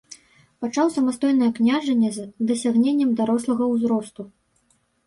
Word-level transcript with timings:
Пачаў 0.63 0.87
самастойнае 0.95 1.51
княжанне 1.61 2.09
з 2.17 2.27
дасягненнем 2.53 3.17
дарослага 3.21 3.63
ўзросту. 3.77 4.31